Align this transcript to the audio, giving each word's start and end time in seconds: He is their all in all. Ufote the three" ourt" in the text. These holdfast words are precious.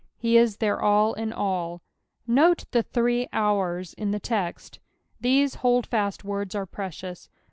He 0.17 0.35
is 0.35 0.57
their 0.57 0.81
all 0.81 1.13
in 1.13 1.31
all. 1.31 1.83
Ufote 2.27 2.65
the 2.71 2.81
three" 2.81 3.27
ourt" 3.51 3.93
in 3.99 4.09
the 4.09 4.19
text. 4.19 4.79
These 5.19 5.57
holdfast 5.61 6.23
words 6.23 6.55
are 6.55 6.65
precious. 6.65 7.29